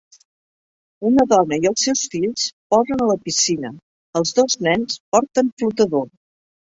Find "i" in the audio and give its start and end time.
1.65-1.67